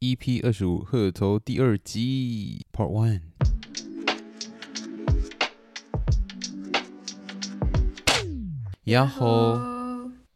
[0.00, 3.20] EP 二十五鹤头第二集 Part One。
[8.84, 9.60] 呀吼！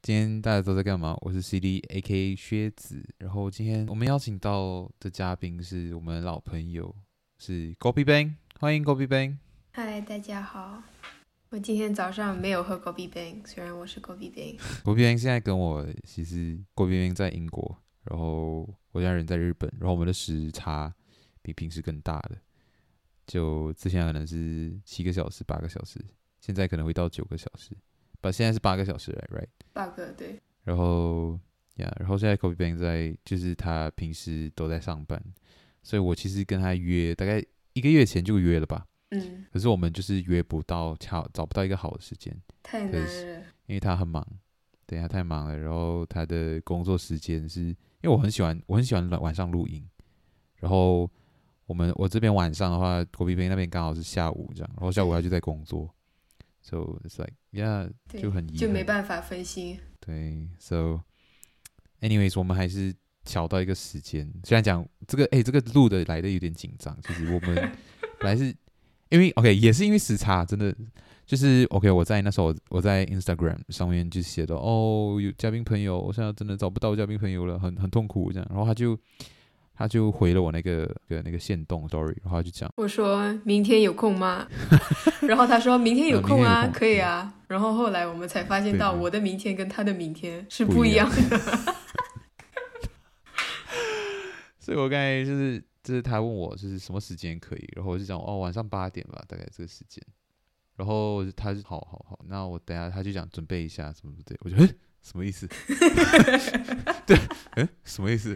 [0.03, 1.17] 今天大家都在干嘛？
[1.23, 3.03] 我是 CD AK 靴子。
[3.17, 6.95] 然后今天我们邀请到的嘉宾是我们的老朋友，
[7.39, 8.35] 是 Kopi Bang。
[8.61, 9.39] 欢迎 Kopi Bang。
[9.73, 10.83] 嗨，大家好。
[11.49, 14.59] 我今天早上没有喝 Kopi Bang，虽然我是 Kopi Bang。
[14.85, 18.73] Kopi Bang 现在跟我其实 Kopi Bang 在英国，然后。
[18.95, 20.95] 我家人在日本，然后我们的时差
[21.43, 22.39] 比平时更大的，
[23.27, 25.99] 就之前可能是七个小时、八个小时，
[26.41, 27.77] 现在可能会到九个小时，
[28.21, 29.49] 不现在是八个小时，right？
[29.73, 30.41] 八个对。
[30.63, 31.37] 然后
[31.79, 35.21] 呀，yeah, 然后现在 Kobe Bank 在，就是他平时都在上班，
[35.83, 44.25] 所以我其实跟他约大概一个月前就约了吧，嗯，可是我们就是约不到，找找不到一个好的时间，太难了，因为他很忙，
[44.87, 47.75] 等下太忙了，然后他的工作时间是。
[48.05, 49.83] 因为我很喜欢，我很喜欢晚上录音。
[50.57, 51.11] 然后
[51.65, 55.89] 我们我这边晚上的话，Kopi Bang 那边刚好是下午这样，然后下午他就在工作
[56.61, 59.81] ，so it's like yeah，就很就没办法分心。
[60.01, 61.01] 对，so
[62.03, 62.95] anyways，我们还是
[63.25, 64.31] 调到一个时间。
[64.45, 67.55] 虽然讲这个，哎，这个录的来的有点紧张，其实我们
[68.21, 68.55] 本来是
[69.09, 70.77] 因为 OK，也是因为时差，真的。
[71.27, 78.47] 就是 OK，我在那时候我在 Instagram 上面就写的哦，有嘉宾朋友，我现在真的找不到嘉宾朋友了，很很痛苦这样。
[78.51, 78.99] 然后他就
[79.75, 84.47] 他就回了我那个个那个线动 story，然后他就讲，我说明天有空吗？
[85.27, 87.33] 然后他说明天有空啊，空可以啊。
[87.49, 91.41] 然后后来我们才发现到我的明天跟他的明天是不一样的。
[94.59, 100.03] 所以我刚才就是就是他问我就是什么时间可以，然后我就讲哦，晚上八点吧，大概这个时间。
[100.77, 105.47] 然后他就好好好，那我等下他就讲准备一下什么什么的，我就诶什么意思？
[107.07, 107.17] 对，
[107.57, 108.31] 嗯什么意思？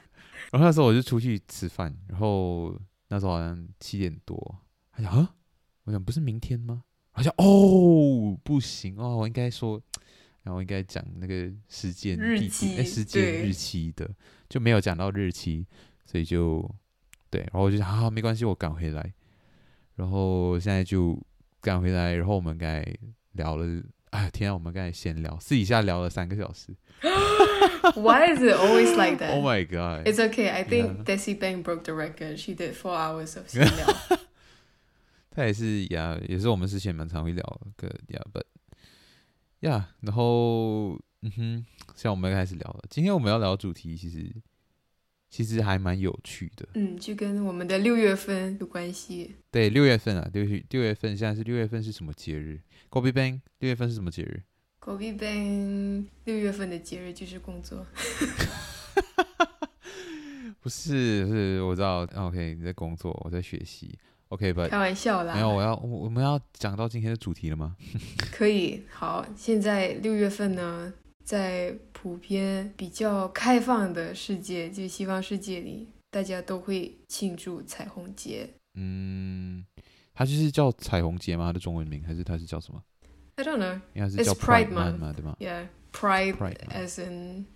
[0.52, 2.78] 然后那时候我就出去吃饭，然后
[3.08, 4.56] 那时候好像七点多，
[4.92, 5.34] 他讲啊，
[5.84, 6.84] 我想不是明天吗？
[7.10, 9.80] 好像哦不行哦，我应该说，
[10.42, 14.08] 然后应该讲那个时间日期，哎时间日期的
[14.48, 15.66] 就没有讲到日期，
[16.06, 16.62] 所以就
[17.30, 19.12] 对，然后我就想啊没关系，我赶回来，
[19.96, 21.20] 然后现在就。
[21.60, 22.96] 赶回来，然后我们刚才
[23.32, 26.74] 聊了，哎天啊，我们刚才闲聊，私底下聊了三个小时。
[27.94, 29.32] Why is it always like that?
[29.34, 30.06] Oh my god!
[30.06, 30.50] It's okay.
[30.50, 32.38] I think Desi Bang broke the record.
[32.38, 34.18] She did four hours of 闲聊。
[35.30, 38.42] 他也是呀，也是我们之前蛮常会聊的呀，But
[39.60, 44.34] 呀，然后嗯哼，像我们开始聊了，今天我们要聊的主题其实。
[45.30, 49.36] 其实还蛮有趣的，嗯，就跟我们的六月份有关系。
[49.50, 52.58] 对，六月份啊，六月六月份，现在是六月份是什么节日
[52.88, 54.42] ？Kobe Bang，六月份是什么节日
[54.80, 57.86] ？Kobe Bang，六月份的节日就是工作。
[60.60, 62.08] 不是，不是，我知道。
[62.14, 63.98] OK，你在工作，我在学习。
[64.28, 65.34] OK，but 开玩笑啦。
[65.34, 67.76] 没有，我要我我们要讲到今天的主题了吗？
[68.32, 70.92] 可以，好，现在六月份呢。
[71.28, 78.48] 在普遍比较开放的世界，就西方世界里，大家都会庆祝彩虹节。
[78.74, 79.66] 嗯，
[80.14, 81.46] 它就是叫彩虹节吗？
[81.46, 82.80] 它的中文名还是它是叫什么
[83.34, 83.80] ？I don't know。
[83.94, 86.36] 应该是叫 Pride 嘛，对吗？Yeah，Pride
[86.68, 87.46] as in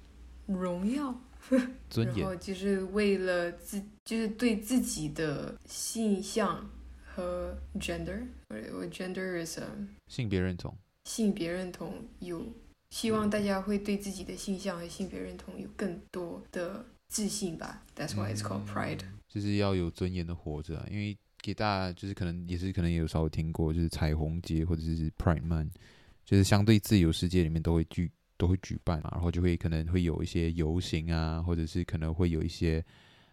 [0.47, 1.15] 荣耀、
[1.89, 6.69] 尊严，然后就是为了自，就是对自己的性向
[7.05, 12.45] 和 gender，我 genderism，性别认同，性别认同有。
[12.93, 17.83] 希望大家会对自己的性向和性别认同有更多的自信吧。
[17.97, 19.01] That's why it's called pride。
[19.27, 25.71] 就是要有尊严的活着，因为给大家就是可能也是可能也有稍微听过，就是彩虹节或者是 Pride Month，
[26.23, 32.85] 就是相对自由世界里面都会举都会举办嘛，然后就会可能会有一些游行啊，或者是可能会有一些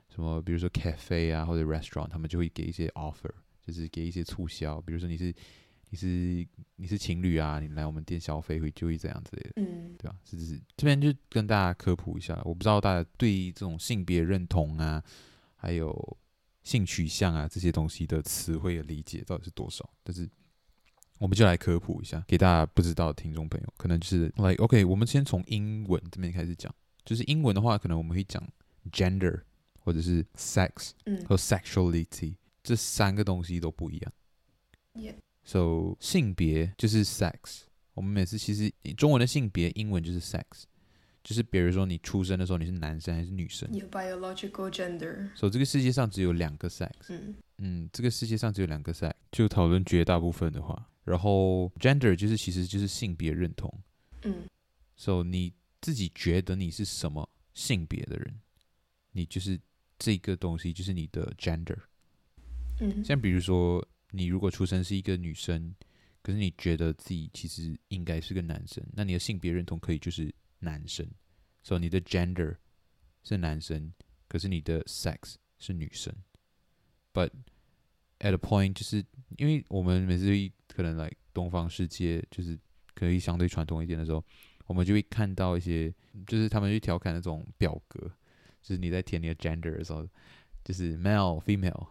[0.08, 3.30] 什么，比如说 cafe 啊或者 restaurant，他们就会给一些 offer，
[3.68, 5.36] 就是给一些促销，比如说你是。
[5.90, 7.60] 你是你是情侣啊？
[7.60, 10.16] 你来我们店消费会就会这样之类的，嗯，对吧？
[10.24, 15.04] 是是，这边就跟大家科普一下，我不知道大家对于这种性别认同啊，
[15.56, 16.18] 还有
[16.64, 19.90] 性取向啊这些东西的词汇的理解到底是多少？
[20.04, 20.30] 但是
[21.18, 28.42] 我们就来科普一下，给大家不知道的听众朋友，可能就是，like OK，我们先从英文这边开始讲，就是英文的话，可能我们会讲
[28.92, 29.42] gender。
[29.82, 30.92] 或者是 sex
[31.26, 34.14] 和 sexuality，、嗯、这三个东西都不一样。
[35.50, 37.62] So 性别就是 sex。
[37.96, 40.44] 我们每次其实中文的性别，英文就是 sex，
[41.24, 43.68] 就是比如说你出生的时候你是男生还是女生。
[43.74, 45.36] Your biological gender。
[45.36, 46.92] 所以这个世界上只有两个 sex。
[47.08, 49.12] 嗯嗯，这个世界上只有两个 sex。
[49.32, 53.74] 就讨论绝大部分的话，然后 gender 就是其实就是性别认同。
[54.26, 54.44] 嗯。
[54.98, 55.52] So 你
[55.82, 58.40] 自己觉得你是什么性别的人，
[59.14, 59.60] 你就是
[59.98, 61.80] 这个东西，就是你的 gender。
[62.82, 63.04] 嗯。
[63.04, 65.76] 像比如说，你如果出生是一个女生。
[66.22, 71.10] 可是你觉得自己其实应该是个男生，那你的性别认同可以就是男生，
[71.64, 72.58] 所以你的 gender
[73.24, 73.94] 是男生，
[74.28, 76.14] 可是你的 sex 是女生。
[77.14, 77.32] But
[78.20, 79.04] at a point，就是
[79.38, 80.28] 因为我们每次
[80.68, 82.60] 可能来东方世界，就是
[82.94, 84.24] 可以相对传统一点的时候，
[84.68, 85.92] 我们就会看到一些，
[86.28, 87.98] 就是他们去调侃那种表格，
[88.62, 90.06] 就是你在填你的 gender 的时候，
[90.66, 91.88] 就是 male、female。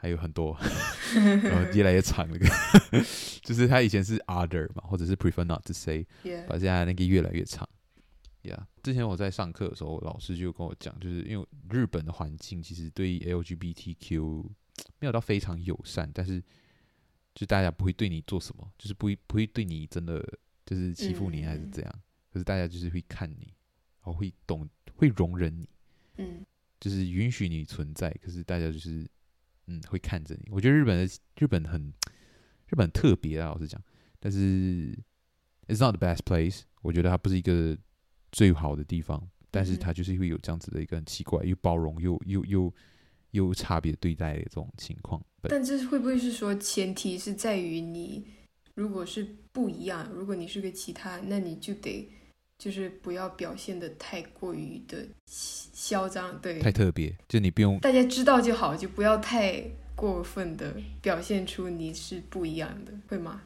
[0.00, 0.56] 还有很多，
[1.44, 2.46] 然后越来越长那个，
[3.44, 6.06] 就是他以前是 other 嘛，或者是 prefer not to say，
[6.48, 7.68] 把现在那个越来越长。
[8.42, 14.42] Yeah，之前我在上课的时候，老师就跟我讲，就是因为日本的环境其实对 LGBTQ
[15.00, 16.42] 没有到非常友善，但是
[17.34, 20.26] 就大家不会对你做什么，就是不会不会对你真的
[20.64, 22.02] 就是欺负你还是怎样，嗯、
[22.32, 23.52] 可是大家就是会看你，
[24.02, 24.66] 然后会懂
[24.96, 25.68] 会容忍你，
[26.16, 26.46] 嗯，
[26.80, 29.06] 就是允许你存在，可是大家就是。
[29.70, 30.48] 嗯，会看着你。
[30.50, 31.80] 我觉得日本的日本很
[32.66, 33.80] 日本很特别啊，老实讲。
[34.18, 34.92] 但是
[35.68, 36.62] ，it's not the best place。
[36.82, 37.78] 我觉得它不是一个
[38.32, 42.74] 最好的地方，但是它就是会有这样子的一个很奇怪又包容又又又
[43.30, 45.24] 又差别对待的这种情况。
[45.42, 48.26] 但这会不会是说，前提是在于你
[48.74, 52.10] 如果是不一样，如果你是个其他，那你就得。
[52.60, 59.64] 就是不要表现的太过于的嚣张，对，太特别，就你不用大家知道就好，就不要太
[59.96, 63.40] 过分的表现出你是不一样的，会吗？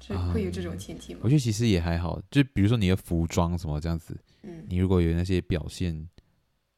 [0.00, 1.20] 就会有这种前提吗？
[1.20, 6.08] 嗯，我觉得其实也还好，就比如说你的服装什么这样子，嗯，你如果有那些表现，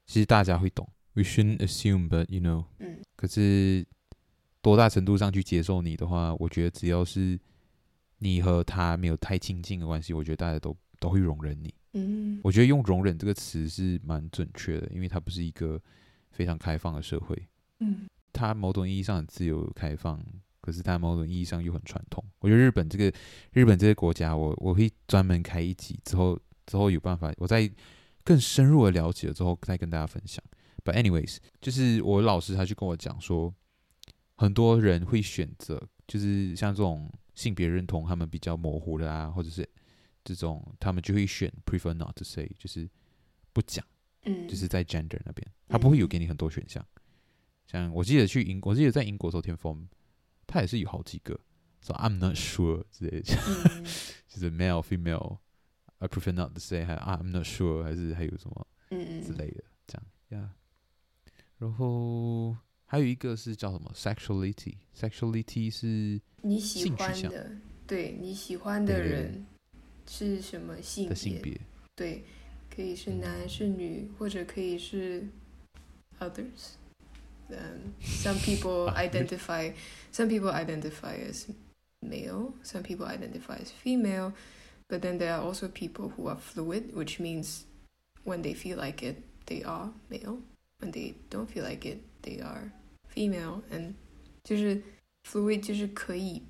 [0.07, 0.87] 其实大家会懂。
[1.15, 3.87] We shouldn't assume, but you know，嗯，可是
[4.61, 7.41] 多大程度上去接受你的话，我觉得只要是
[8.19, 11.73] 你和他没有太亲近的关系，我觉得大家都都会容忍你。
[11.95, 15.81] 嗯，我觉得用“容忍”这个词是蛮准确的，因为它不是一个
[16.31, 17.35] 非常开放的社会。
[17.81, 20.23] 嗯，它某种意义上很自由开放，
[20.61, 22.23] 可是它某种意义上又很传统。
[22.41, 23.11] 我觉得日本这个
[23.53, 27.69] 日本这个国家我，我我会专门开一集之后之后有办法，我再
[28.23, 30.45] 更深入的了解了之后再跟大家分享。
[30.85, 33.55] But anyways，就是我老师他就跟我讲说，
[34.37, 39.67] 很多人会选择就是像这种性别认同他们比较模糊的啊，或者是。
[40.35, 42.89] 这种他们就会选 prefer not to say，就是
[43.53, 43.85] 不讲，
[44.25, 46.85] 嗯，就是在 gender 那边，他不会有给你很多选项。
[46.95, 47.01] 嗯、
[47.67, 49.89] 像我记得去英，我记得在英国时候，天风
[50.47, 51.33] 他也是有好几个，
[51.81, 53.85] 说、so、I'm not sure 之类的，嗯、
[54.29, 60.51] 就是 male female，I prefer not to say，还 I'm not sure，还是还有什么嗯之类的，这样呀。
[60.51, 60.59] Yeah.
[61.59, 67.51] 然后还有一个是叫什么 sexuality，sexuality 是你喜欢的，
[67.87, 69.45] 对你喜欢的人。
[70.08, 71.16] 是什么性别？
[71.16, 71.62] 性别
[71.96, 72.24] 对，
[72.74, 75.28] 可以是男是女，或者可以是
[76.20, 79.74] others。Um, some people identify,
[80.12, 81.48] some people identify as
[82.02, 84.34] male, some people identify as female,
[84.88, 87.66] but then there are also people who are fluid, which means
[88.24, 90.40] when they feel like it, they are male.
[90.80, 92.72] When they don't feel like it, they are
[93.14, 93.62] female.
[93.70, 93.94] And
[94.44, 94.82] 就是
[95.24, 96.42] fluid 就是可以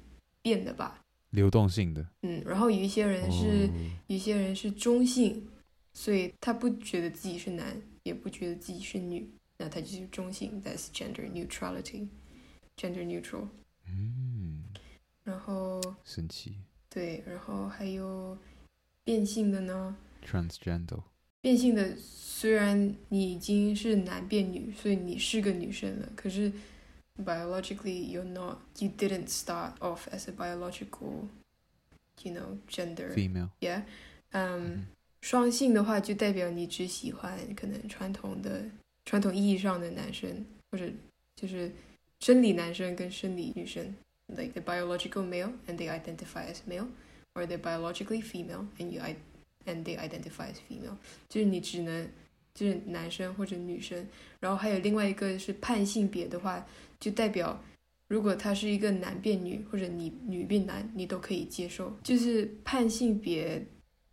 [0.41, 1.01] 变的吧。
[1.30, 3.72] 流动性的，嗯，然后有一些人是，有、oh.
[4.06, 5.46] 一些人是中性，
[5.92, 10.62] 所以他不觉得自己是男，也不觉得自己是女，那他就是中性。
[10.64, 13.48] That's gender neutrality，gender neutral。
[13.86, 14.64] 嗯，
[15.22, 16.54] 然后神奇。
[16.88, 18.38] 对，然后还有
[19.04, 21.02] 变性的呢？Transgender。
[21.42, 26.50] 变性的虽然你已经是男变女，所以你是个女生了，可是。
[27.17, 31.27] biologically you're not you didn't start off as a biological
[32.23, 33.81] you know gender female yeah
[34.33, 34.85] um
[35.21, 38.65] 双性的话就代表你只喜欢可能传统的
[39.05, 40.85] 传统意义上的男生或者
[41.35, 41.71] 就是
[42.19, 43.95] 生理男生跟生理女生
[44.27, 46.87] like the biological male and they identify as male
[47.35, 48.99] or the biologically female and you
[49.65, 50.97] and they identify as female
[51.29, 52.09] 就是你只能
[52.53, 54.05] 就是男生或者女生
[54.39, 56.65] 然后还有另外一个是判性别的话
[57.00, 57.62] 就代表，
[58.08, 61.96] 如果他是一个男变女，或者你女变男，你都可以接受。
[62.02, 63.64] 就是判性别，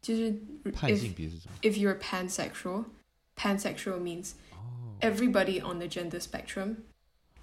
[0.01, 0.32] 就是
[0.74, 4.32] 判性别是什么？If you're pansexual，pansexual means
[5.00, 6.77] everybody on the gender spectrum,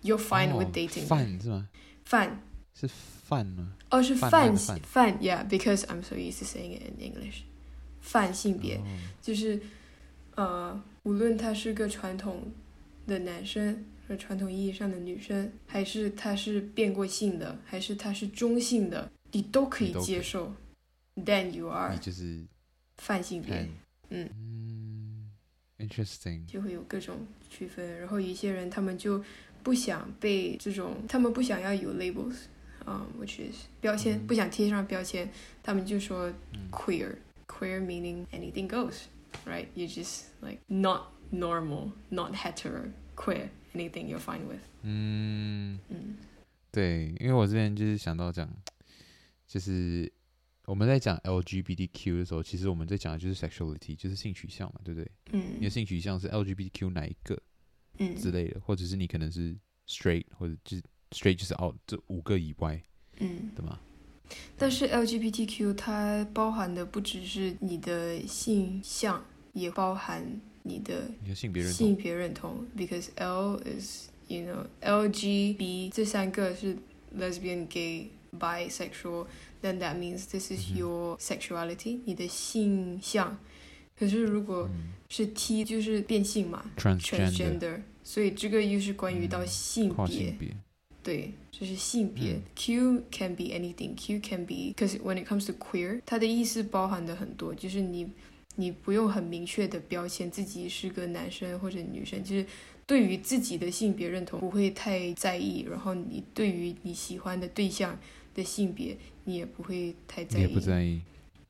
[0.02, 1.06] you're fine with dating.
[1.06, 1.68] 泛是吗？
[2.04, 2.40] 泛
[2.74, 3.74] 是泛吗？
[3.90, 7.42] 哦，是泛泛，Yeah，because I'm so used to saying it in English。
[8.00, 8.80] 泛性别
[9.20, 9.60] 就是
[10.34, 12.52] 呃，无论他是个传统
[13.06, 20.52] 的男生，和传统意义上的女生，还是她是变过性的，还是她是中性的，你都可以接受。
[21.16, 22.44] Then you are 就是
[22.98, 23.66] 泛性别，
[24.10, 24.28] 嗯。
[25.78, 29.24] Interesting，就会有各种区分，然后有一些人他们就
[29.64, 32.36] 不想被这种，他们不想要有 labels，
[32.84, 35.28] 啊、um,，which is 标签，嗯、不想贴上标签，
[35.60, 36.32] 他们就说
[36.70, 42.32] queer，queer、嗯、meaning anything goes，right？You just like not normal，not
[43.72, 44.60] hetero，queer，anything you're fine with。
[44.82, 46.16] 嗯嗯，
[46.70, 48.48] 对，因为我之前就是想到讲，
[49.46, 50.12] 就是。
[50.64, 55.10] 我们在讲 LGBTQ 的时候，其实我们在讲的就是 sexuality，就是性取向嘛，对不对？
[55.32, 55.56] 嗯。
[55.58, 57.36] 你的性取向是 LGBTQ 哪一个？
[57.98, 58.14] 嗯。
[58.14, 59.56] 之类的，或者是你可能是
[59.88, 62.80] straight，或者就是 straight 就是 out 这五个以外，
[63.18, 63.76] 嗯，对吗？
[64.56, 69.22] 但是 LGBTQ 它包含的不只是你的性向，
[69.54, 70.24] 也包含
[70.62, 71.02] 你的
[71.34, 71.76] 性别认同。
[71.76, 76.76] 性别认同，because L is you know LGB 这三个是
[77.18, 79.26] lesbian、gay、bisexual。
[79.62, 83.38] Then that means this is your sexuality，、嗯、你的性向。
[83.96, 84.68] 可是如果
[85.08, 87.82] 是 T，就是变性嘛，transgender。
[88.02, 90.34] 所以这个又是关于到性别。
[91.04, 92.32] 对，就是性别。
[92.32, 93.94] 嗯、Q can be anything.
[93.96, 98.08] Q can be because when it comes to queer，它的意思包含的很多，就是你
[98.56, 102.46] 你不用很明确的标签自己是个男生或者女生，就是
[102.86, 105.66] 对于自己的性别认同不会太在意。
[105.70, 107.98] 然后你对于你喜欢的对象
[108.34, 108.96] 的性别。
[109.24, 110.42] 你也不会太在意。
[110.42, 111.00] 也不在意。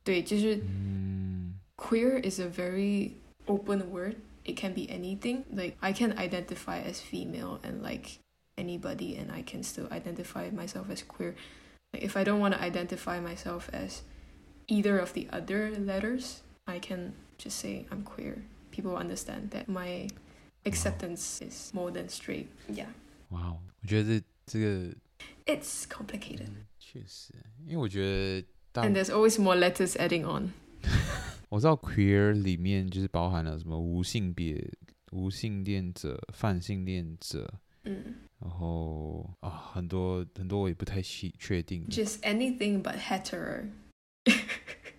[0.03, 3.13] 对，就是、嗯、queer is a very
[3.47, 4.17] open word.
[4.45, 5.41] It can be anything.
[5.51, 8.19] Like I can identify as female and like
[8.55, 11.33] anybody, and I can still identify myself as queer.
[11.93, 14.03] Like if I don't want to identify myself as
[14.67, 18.42] either of the other letters, I can just say I'm queer.
[18.70, 20.08] People understand that my
[20.64, 21.48] acceptance wow.
[21.48, 22.48] is more than straight.
[22.68, 22.88] Yeah.
[23.30, 24.94] Wow，我觉得这这个。
[25.46, 26.50] It's complicated.
[26.78, 27.32] 确实，
[27.66, 30.52] 因为我觉得，And there's always more letters adding on。
[31.48, 34.70] 我知道 queer 里面就是包含了什么无性别、
[35.10, 37.52] 无性恋者、泛性恋者，
[37.84, 41.86] 嗯，然后啊很多很多我也不太确确定。
[41.88, 43.70] Just anything but hetero。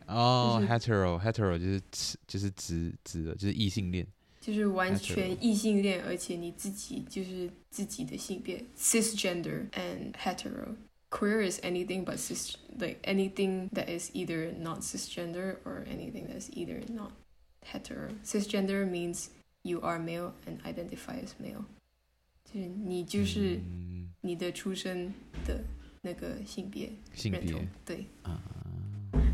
[0.08, 4.08] 哦，hetero，hetero 就是指就是指指的就是异性恋，
[4.42, 16.28] 就是完全异性恋，而且你自己就是自己的性别，cisgender and hetero。queer is anything but cis like anything that is either not cisgender or anything
[16.28, 17.12] that's either not
[17.66, 18.10] hetero.
[18.24, 19.30] Cisgender means
[19.64, 21.66] you are male and identify as male.
[22.46, 23.60] 就是你就是
[24.22, 25.14] 你的出生
[25.46, 25.64] 的
[26.02, 27.68] 那个性别认同。
[27.86, 28.06] 对。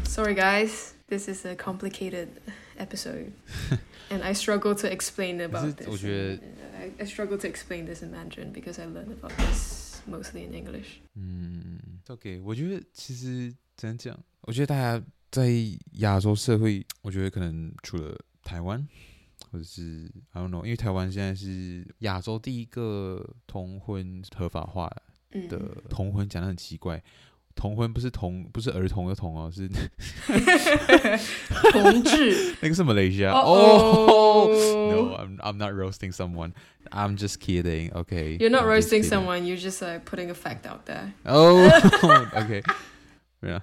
[0.10, 2.30] Sorry guys, this is a complicated
[2.78, 3.34] episode,
[4.10, 5.88] and I struggle to explain about this.
[5.90, 6.44] 我觉得
[6.78, 10.02] I, I struggle to explain this in Mandarin because I learned about this.
[10.08, 11.00] Mostly in English。
[11.16, 15.52] 嗯，OK，我觉得其实怎样讲，我觉得大家在
[15.94, 18.88] 亚洲社会，我觉得可能除了台湾，
[19.52, 24.90] 或者是 I don't know，因为台湾现在是亚洲第一个同婚合法化
[25.50, 27.04] 的同婚，讲得很奇怪。
[27.61, 29.69] 同婚不是童，不是儿童的童哦，是
[31.73, 32.57] 同志。
[32.63, 33.33] 那个是马来西亚。
[33.33, 36.53] 哦，No，I'm I'm not roasting someone.
[36.91, 37.91] I'm just kidding.
[37.93, 38.39] Okay.
[38.39, 39.45] You're not roasting someone.
[39.45, 41.13] You're just like putting a fact out there.
[41.25, 41.69] Oh,
[42.33, 42.63] okay.
[43.41, 43.61] 没有。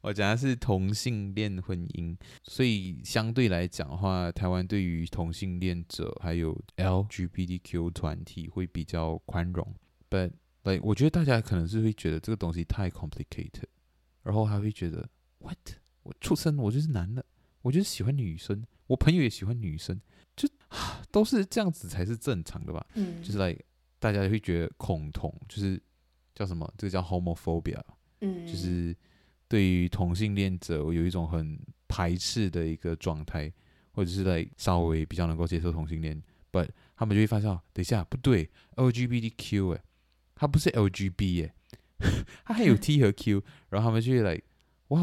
[0.00, 9.74] 我讲的是同性恋婚姻，所以相对来讲的话，台湾对于同性恋者还有 LGBTQ 团体会比较宽容
[10.08, 10.30] ，But
[10.62, 13.64] 对，like, 我觉得大家可能是会觉得这个东西太 complicated，
[14.22, 15.56] 然后还会觉得 what
[16.02, 17.24] 我出生我就是男的，
[17.62, 20.00] 我就是喜欢女生，我朋友也喜欢女生，
[20.36, 20.48] 就
[21.10, 22.86] 都是这样子才是正常的吧？
[22.94, 23.62] 嗯，就是 like
[23.98, 25.80] 大家会觉得恐同，就是
[26.34, 26.72] 叫什么？
[26.76, 27.80] 这个叫 homophobia，
[28.20, 28.96] 嗯，就是
[29.48, 33.52] 对于同性恋者有一种很排斥的一个状态，
[33.92, 39.82] 或者是来、like, 稍微比较能够接受同性恋，but 他们就会发现，等一下不对，LGBTQ 哎。
[40.42, 41.54] 他不是 LGB 耶，
[42.44, 44.42] 他还有 T 和 Q，然后他们就会 like，
[44.88, 45.00] 哇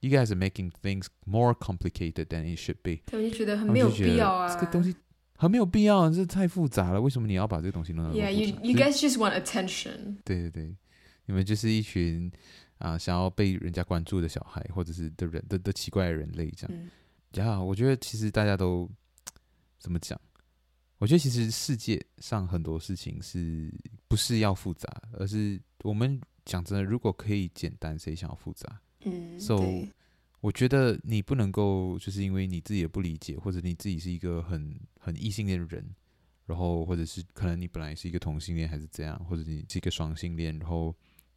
[0.00, 2.98] ，you guys are making things more complicated than it should be。
[3.06, 4.94] 他们就觉得很没有必要啊，这个东西
[5.36, 10.18] 很没有必要，这太复杂了，为什么你要把这个东西弄得那么复杂？Yeah, you you guys just want attention。
[10.22, 10.76] 对对对，
[11.24, 12.30] 你们就是一群
[12.76, 16.76] 啊想要被人家关注的小孩，或者是的人的的奇怪的人类这样。
[16.76, 16.90] 呀、嗯
[17.32, 18.90] ，yeah, 我觉得其实大家都
[19.78, 20.20] 怎么讲？
[20.98, 23.72] 我觉得其实世界上很多事情是
[24.08, 28.80] 不是要复杂，而是我们讲真的，如果可以简单，谁想要复杂？
[29.04, 29.56] 嗯，so
[30.40, 35.84] 我觉得你不能够就是因为你自己的不理解，或者你自己是一个很很异性恋的人，
[36.46, 40.94] 然后或者是可能你本来是一个同性恋还是怎样，或者你是一个双性恋，然后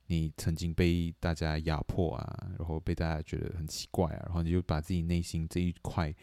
[0.08, 6.14] 你曾经被大家压迫啊，然后被大家觉得很奇怪啊，然后你就把自己内心这一块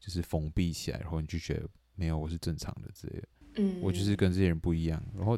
[0.00, 1.68] 就是封闭起来，然后你就觉得
[1.98, 5.36] 没有我是正常的之类的，嗯，我就是跟这些人不一样，然后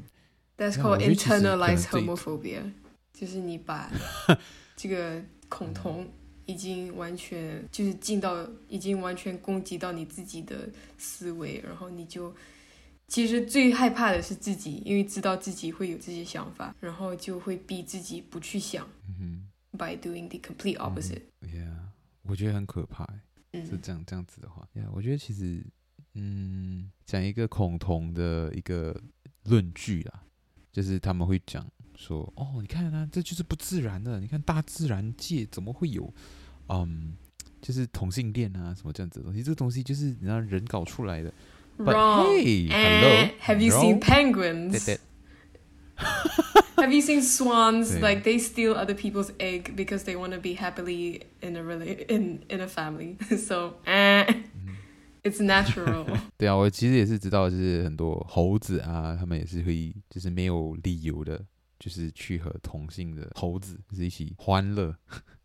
[0.56, 2.70] That's called internalized homophobia，
[3.12, 3.90] 就是你把
[4.76, 6.06] 这个恐同。
[6.46, 12.34] 已经完全就是进到，已经完全攻击到你自己的思维，然后你就
[13.06, 18.84] 其实最害怕的是自己，因为知道自己会有这些想法，然后就会逼自己不去想。
[19.06, 19.14] 嗯
[19.70, 21.22] 哼，by doing the complete opposite。
[21.42, 21.72] 嗯，Yeah，
[22.22, 23.06] 我觉得很可怕。
[23.52, 25.64] 嗯，是这样这样子的话，Yeah，我觉得其实，
[26.14, 28.98] 嗯，讲一个恐同的一个
[29.44, 30.24] 论据啊，
[30.72, 36.12] 就是他们会讲说，哦，你看啊，这就是不自然的，你看大自然界怎么会有？
[36.68, 37.10] 嗯，um,
[37.60, 41.32] 就是同性恋啊，什么这样子的东西，这个东西就是你让人搞出来的。
[41.78, 42.26] Wrong.
[42.26, 43.30] Hey, hello.
[43.40, 44.98] Have you seen penguins?
[46.76, 47.98] Have you seen swans?
[48.00, 51.86] Like they steal other people's egg because they want to be happily in a rela
[52.10, 53.16] in in a family.
[53.36, 53.76] So,
[55.24, 56.06] it's natural.
[56.36, 61.44] 对啊，我其实也是知道，就是很多猴子啊，他们也是会，就是没有理由的，
[61.78, 64.96] 就是去和同性的猴子就是一起欢乐。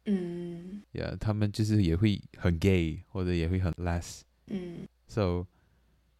[0.05, 5.45] 嗯，呀， yeah, 他们就是也会很 gay，或者也会很 less，嗯，so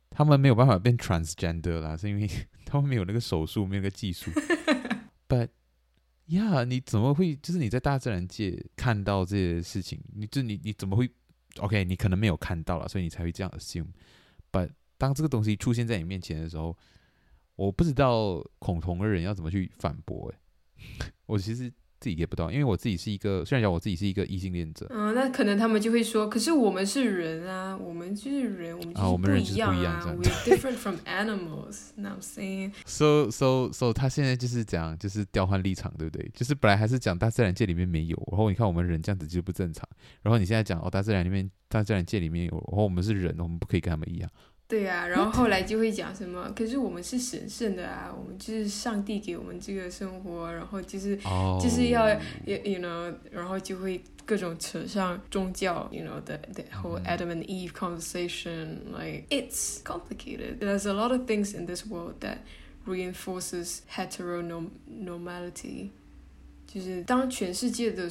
[0.10, 2.28] 他们没有办法变 transgender 啦，是因为
[2.66, 4.32] 他们没有那个手术，没有那个技术。
[5.28, 5.50] But
[6.28, 7.36] 呀，你怎么会？
[7.36, 11.12] 就是你在大自然界看到这些事情，你就你你怎么会
[11.60, 13.88] ？OK，你可能没有看到了，所以你才会这样 assume。
[14.52, 16.78] But 当这个东西出现在你面前的时候，
[17.56, 20.34] 我不知道恐同的人要怎么去反驳。
[20.34, 21.72] 哎， 我其实。
[22.06, 31.90] 自己 get 不到，因为我自己是一个，虽然讲我自己是一个异性恋者，嗯，那可能他们就会说，可是我们是人啊，我们就是人，我们就是不一样啊，啊，we're different from animals。
[31.96, 36.30] 那 I'm saying，so so so，他现在就是讲，就是调换立场，对不对？
[36.36, 39.84] 就是本来还是讲大自然界里面没有，然后你看我们人这样子就不正常，
[40.22, 44.30] 然后你现在讲哦，大自然里面，大自然界里面有，然后我们是人，我们不可以跟他们一样。
[44.68, 46.52] 对啊，然后后来就会讲什么？
[46.56, 51.62] 可是我们是神圣的啊，我们就是上帝给我们这个生活，然后就是、oh.
[51.62, 52.10] 就是要
[52.46, 60.58] ，you know，然后就会各种扯上宗教，you know，the the whole Adam and Eve conversation，like it's complicated.
[60.60, 62.40] There's a lot of things in this world that
[62.88, 65.92] reinforces heteronormality，
[66.66, 68.10] 就是当全世界的。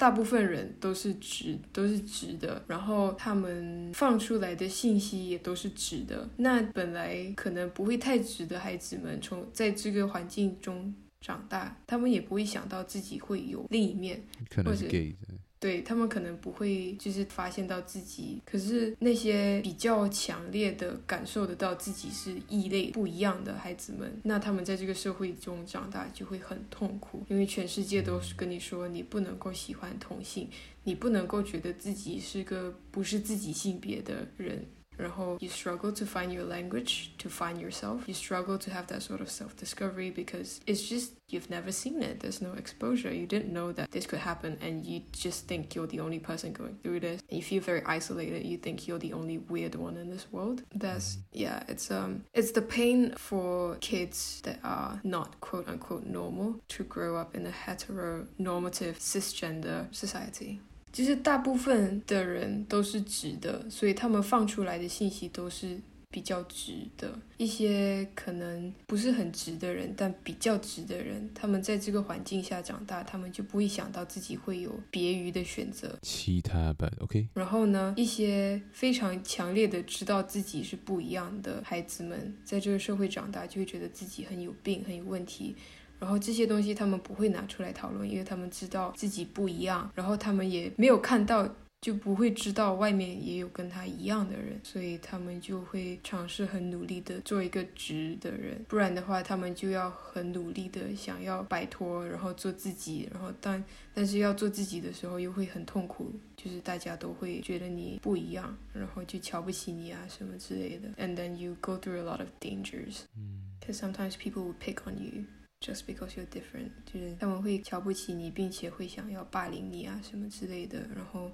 [0.00, 6.26] 大部分人都是直，都是直的，然后他们放出来的信息也都是直的。
[6.38, 15.38] 那本来可能不会太直的孩子们，从在这个环境中长大，他们也不会想到自己会有另一面，可能是 gay 或者。
[15.60, 30.48] 对，他们可能不会就是发现到自己，可是那些比较强烈的感受得到自己是异类、不一样的孩子们，那他们在这个社会中长大就会很痛苦，因为全世界都是跟你说你不能够喜欢同性，
[30.84, 34.64] 你不能够觉得自己是个不是自己性别的人。
[35.00, 38.06] 然后，you struggle to find your language, to find yourself.
[38.06, 42.20] You struggle to have that sort of self-discovery because it's just you've never seen it.
[42.20, 43.12] There's no exposure.
[43.12, 46.52] You didn't know that this could happen, and you just think you're the only person
[46.52, 47.22] going through this.
[47.30, 48.44] And you feel very isolated.
[48.46, 50.62] You think you're the only weird one in this world.
[50.74, 51.62] That's yeah.
[51.68, 57.16] It's um, it's the pain for kids that are not quote unquote normal to grow
[57.16, 60.60] up in a heteronormative cisgender society.
[60.92, 65.78] 其实大部分的人都是直的，所以他们放出来的信息都是
[66.10, 67.16] 比较直的。
[67.38, 75.98] 一些可能不是很直的人，但比较直的人，他们在这个环境下长大，他们就不会想到自己会有别于的选择。
[76.02, 77.28] 其他吧，OK。
[77.34, 85.54] 然后呢，一些非常强烈的知道自己是不一样的孩子们，在这个社会长大，就会觉得自己很有病，很有问题。
[86.00, 91.48] 然后这些东西他们不会拿出来讨论，因为他们知道自己不一样，然后他们也没有看到，
[91.82, 103.62] 就不会知道外面也有跟他一样的人，所以他们就会尝试很努力的做一个直的人，不然的话他们就要很努力的想要摆脱，然后做自己，然后但
[103.94, 115.24] 但是要做自己的时候又会很痛苦，就是大家都会觉得你不一样，然后就瞧不起你啊什么之类的，and then you go through a lot of dangers，嗯，because sometimes people will pick on you。
[115.60, 121.30] Just because you're different，就是他们会瞧不起你，并且会想要霸凌你啊什么之类的，然后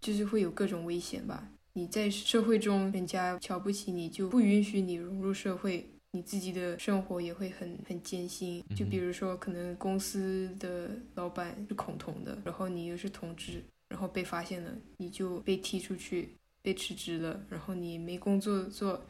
[0.00, 1.50] 就是会有各种危险吧。
[1.72, 8.64] 你在社会中人家瞧不起你，就不允许你融入社会，你自己的生活也会很很艰辛。
[8.76, 19.04] 就比如说，可能公司的老板是恐同的，然后你又是同志，然后被发现了，你就被踢出去，被辞职了，然后你没工作做，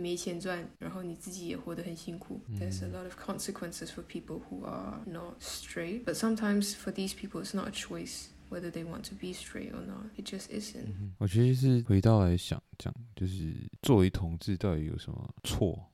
[0.00, 2.40] 没钱赚，然后你自己也活得很辛苦。
[2.58, 7.42] There's a lot of consequences for people who are not straight, but sometimes for these people
[7.44, 8.28] it's not a choice.
[8.48, 11.12] Whether they want to be straight or not, it just isn't.
[11.18, 15.86] 我觉得是回到来想讲，就是作为同志到底有什么错？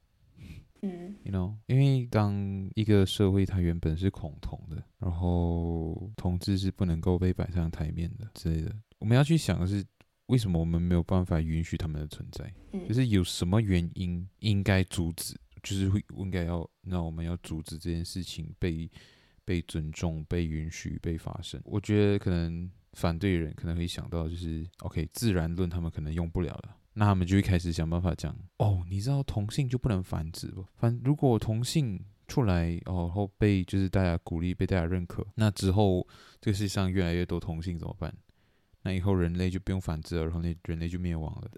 [0.80, 2.34] 嗯，you know，因为当
[2.74, 9.84] 一个社会它原本是恐同的，然后同志是不能够被摆上台面的之类的，我们要去想的是，
[10.26, 12.52] 为什么我们没有办法允许他们的存在？
[12.72, 15.34] 嗯，就是有什么原因应该阻止？
[15.62, 18.90] 就是会应该要，那我们要阻止这件事情被。
[19.46, 30.66] 被尊重、被允许、被发生，我觉得可能反对人可能会想到，就是 OK，自然论他们可能用不了了，那他们就会开始想办法讲哦，你知道同性就不能繁殖不？
[30.74, 36.04] 反如果同性出来哦，然后被就是大家鼓励、被大家认可，那之后
[36.40, 38.12] 这个世界上越来越多同性怎么办？
[38.87, 41.51] 那以后人类就不用繁殖了，然后那人类就灭亡了。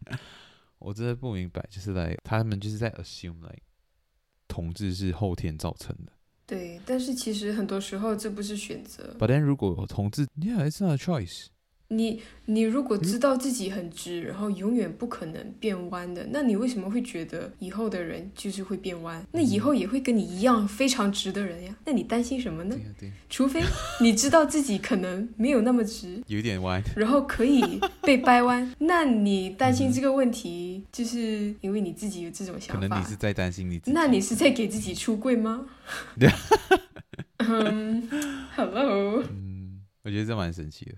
[0.78, 3.62] 我真的不明白，就是来他们就是在 assume like
[4.46, 6.12] 同志是后天造成的。
[6.46, 9.16] 对，但是其实很多时候这不是选择。
[9.18, 11.46] But then 如果同志，Yeah, it's not a choice.
[11.92, 19.26] 你你如果知道自己很直，然后永远不可能变弯的，那你为什么会觉得以后的人就是会变弯？
[19.32, 21.74] 那以后也会跟你一样非常直的人呀？
[21.84, 22.76] 那你担心什么呢？
[22.96, 23.10] 对。
[23.28, 23.60] 除非
[24.00, 32.80] 你知道自己可能没有那么直， 有点弯，然后可以被掰弯， 那你担心这个问题，就是因为你自己有这种想法。
[32.80, 33.92] 可能你是在担心你自己。
[33.92, 35.66] 那你是在给自己出柜吗？
[36.18, 36.30] 对。
[37.38, 38.08] 嗯
[38.54, 39.24] ，Hello。
[39.28, 40.92] 嗯，我觉得这蛮神奇的。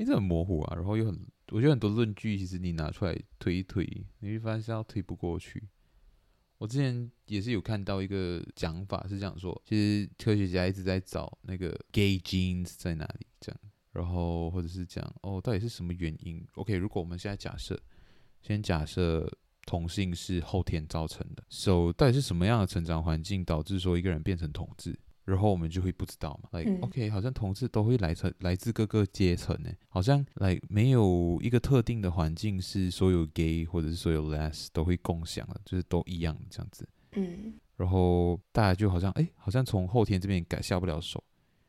[0.00, 1.14] 因为很模糊啊，然后又很，
[1.48, 3.86] 我觉得很多论据其实你拿出来推一推，
[4.20, 5.68] 你会发现要推不过去。
[6.56, 13.60] 我之前也是有看到一个讲法，是讲说，其实科学家一直在找那个 gay genes 在哪里，这样，
[13.92, 17.78] 然后或者是讲哦，到底是什么原因？OK，如果我们现在假设，
[18.40, 19.30] 先假设
[19.66, 24.98] 同性是后天造成的，So 到底是什么样的成长环境导致说一个人变成同志？
[25.30, 36.88] 然后我们就会不知道嘛，like OK，好像同志都会来自来自各个阶层呢，好像来、like, 没有一个特定的环境是所有 gay 或者是所有 les 都会共享的，就是都一样这样子。
[37.12, 41.22] 嗯，然后大家就好像哎，好像从后天这边改下不了手。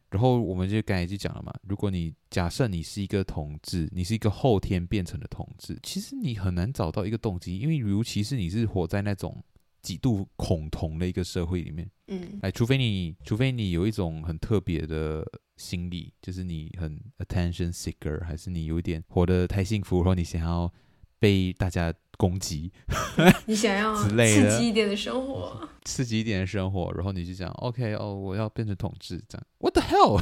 [0.09, 9.43] 然后我们就刚才就讲了嘛，如果你假设你是一个同志，你是一个后天变成的同志，其实你很难找到一个动机，因为尤其是你是活在那种。
[9.81, 15.25] 极度恐同的一个社会里面，嗯，哎，除非你，除非你有一种很特别的
[15.57, 20.71] 心理，就是你很 attention seeker，还是你有一点活得太幸福，然后你想要
[21.19, 22.71] 被大家攻击，
[23.47, 30.21] 你想要之类的刺激一点的生活，刺激一点的生活，然后你就讲，OK，哦，我要变成统治，这样，What the hell？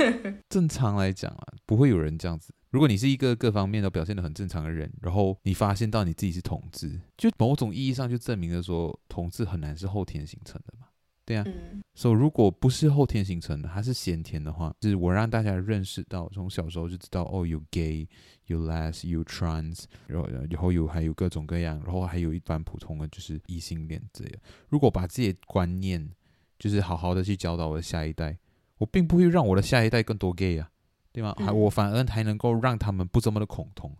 [0.48, 2.54] 正常来讲啊，不会有人这样子。
[2.74, 10.88] 如果你是一个各方面都表现得很正常的人，然后你发现到你自己是同志，就某种意义上就证明了说同志很难是后天形成的嘛，
[11.24, 11.44] 对啊。
[11.46, 11.80] 嗯。
[11.94, 18.08] 所以如果不是后天形成的，它是先天的话，就是我让大家认识到，从小时候就知道哦，有 gay，
[18.46, 24.34] 有 les，有 trans，然后然后有还有各种各样，然后还有一般普通的就是异性恋这样。
[24.68, 26.10] 如果把这些观念
[26.58, 28.36] 就是好好的去教导我的下一代，
[28.78, 30.72] 我并不会让我的下一代更多 gay 啊。
[31.14, 31.34] 对吗？
[31.38, 33.90] 还、嗯、我反而还能够让他们不这么的恐同，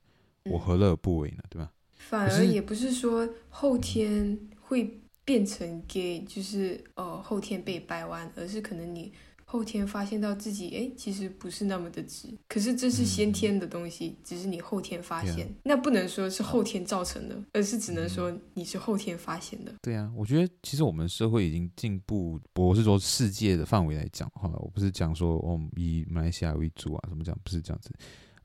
[0.45, 1.43] 嗯、我何乐而不为呢？
[1.49, 1.71] 对吧？
[1.97, 9.13] 反而也不是说后天会变成 gay，就是呃后天被掰弯，而是可能你。
[9.55, 19.73] 后天发现到自己，哎，其实不是那么的直，可是这是先天的东西，嗯、只是你后天发现.那不能说是后天造成的，而是只能说你是后天发现的。
[19.81, 27.93] 对啊，我觉得其实我们社会已经进步，我是说世界的范围来讲，哈，我不是讲说我们以马来西亚为主啊，怎么讲，不是这样子。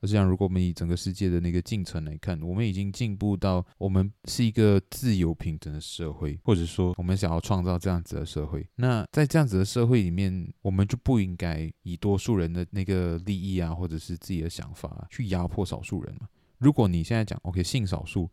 [0.00, 8.66] 而是讲，如果我们以整个世界的那个进程来看，我们已经进步到我们是一个自由平等的社会，或者说我们想要创造这样子的社会。
[8.76, 16.26] 那在这样子的社会里面，我们就不应该以多数人的那个利益啊，或者是自己的想法去压迫少数人嘛。
[16.58, 18.30] 如果你现在讲 OK，性少数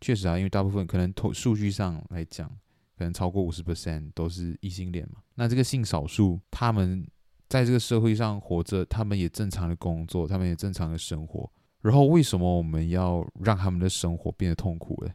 [0.00, 2.48] 确实啊，因为大部分可能从数据上来讲，
[2.96, 5.20] 可能超过五十 percent 都是异性恋嘛。
[5.34, 7.04] 那这个性少数，他们。
[7.48, 11.50] 在这个社会上活着，他们也正常的工作，他们也正常的生活。
[11.80, 15.12] 然后，为什么我们要让他们的生活变得痛苦呢？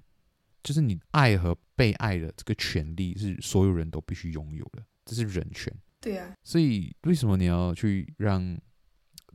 [0.63, 5.72] 就是你爱和被爱的这个权利是所有人都必须拥有的，这是人权。
[6.00, 6.34] 对啊。
[6.41, 8.58] 所以，为什么你要去让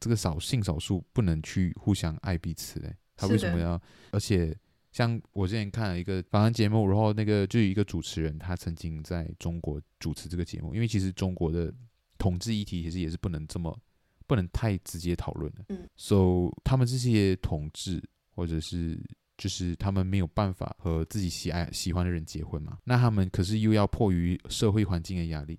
[0.01, 2.91] 这个少性少数不能去互相爱彼此呢？
[3.15, 3.81] 他为什么要？
[4.11, 4.57] 而且
[4.91, 11.73] 像我之前看了一个访谈节目，然后那个就有一个主持人，他曾经在中国主持这个节目，因为其实中国的
[12.19, 13.79] 统治议题其实也是不能这么
[14.27, 15.65] 不能太直接讨论的。
[15.69, 18.03] 嗯，so 他们这些统治
[18.35, 19.01] 或者是
[19.37, 25.59] 就是他们没有办法和自己喜爱喜欢的人结婚嘛，那他们可是又要迫于社会环境的压力。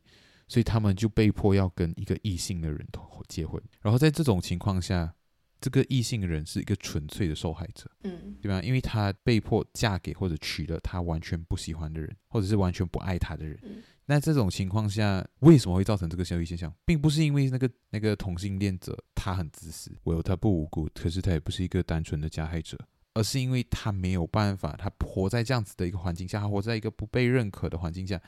[0.51, 2.83] 所以他们就被迫要跟一个异性的人
[3.27, 5.13] 结婚，然后在这种情况下，
[5.61, 8.59] 这个异性的人是一个纯粹的受害者，嗯，对吧？
[8.63, 13.59] 因为他被迫嫁给或者娶了他完全不喜欢的人，或者是完全不爱他的人。
[13.61, 16.73] 嗯，那这种情况下，为什么会造成这个社会现象？
[16.83, 22.75] 并不是因为那个那个同性恋者他很自私，我有他不无辜，可是他也不是一个单纯的加害者，
[23.13, 28.19] 而是因为他没有办法，他活在这样子的一个环境下，他活在一个不被认可的环境下，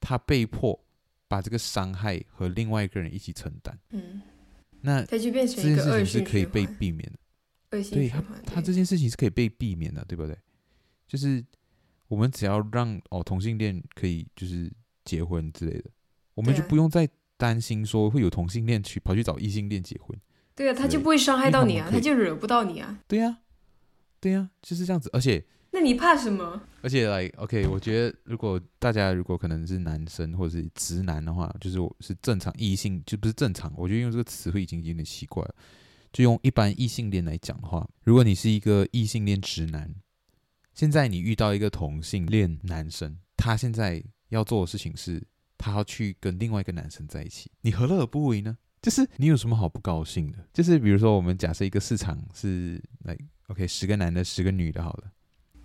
[0.00, 0.82] 他被迫。
[1.30, 4.22] 把这个伤害和另外一个人一起承担，嗯，
[4.80, 7.18] 那这件事情是可以被避免的，
[7.68, 10.34] 对他，他这件事情是可以被避免的，对不对？
[11.06, 11.44] 就是
[12.06, 14.72] 我们只要让哦同性恋可以就是
[15.08, 15.90] 结婚之类的，
[16.34, 20.16] 我们就不用再担心说会有同性恋去跑去找异性恋结婚，
[20.54, 23.38] 对啊，他就不会伤害到你啊，他，他就惹不到你啊，对呀、啊，
[24.20, 25.44] 对呀、啊，就是这样子，而且。
[25.70, 26.60] 那你怕什么？
[26.80, 33.70] 而且来，like，OK，我觉得如果大家如果可能是男生或者是直男的话，就是我是正常异性，就不是正常。
[33.76, 35.54] 我觉得用这个词汇已经有点奇怪了。
[36.10, 39.94] 就用一般异性恋来讲的话，如果你是一个异性恋直男，
[40.72, 45.22] 现在你遇到一个同性恋男生，他现在要做的事情是，
[45.56, 48.56] 他要去跟另外一个男生在一起，你何乐而不为呢？
[48.80, 50.38] 就是你有什么好不高兴的？
[50.52, 53.16] 就是比如说，我们假设一个市场是来
[53.48, 55.10] ，OK，十个男的，十个女的，好了。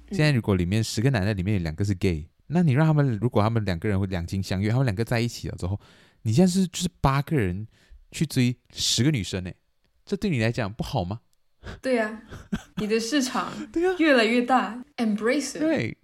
[0.10, 5.80] 现在如果里面十个男的里面有两个是 gay，那你让他们如果他们两个人会两情相悦，他们两个在一起了之后，
[6.24, 7.68] 你现在是就是八个人
[8.12, 9.52] 去追十个女生呢？
[10.06, 11.22] 这对你来讲不好吗？
[11.82, 12.10] 对呀、
[12.52, 15.98] 啊，你的市场 对呀越来越大，embrace it，对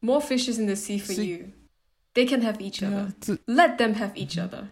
[0.00, 1.14] ，more fishes in the sea for
[2.18, 4.68] you，they can have each other，let them have each other，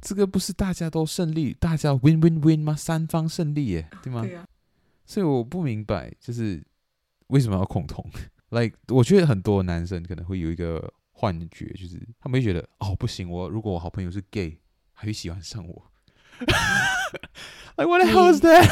[0.00, 2.74] 这个不是大家都胜利，大家 win win win 吗？
[2.74, 4.22] 三方胜利耶，对吗？
[4.22, 4.46] 对呀、啊，
[5.04, 6.62] 所以我不明白就是。
[7.30, 8.08] 为什么要恐同？
[8.50, 14.60] Like，我觉得很多男生可能会有一个幻觉，就是他们会觉得，哦，不行，我如果我好朋友是 gay，
[14.92, 15.90] 还会喜欢上我。
[17.76, 18.70] Like what the hell is that？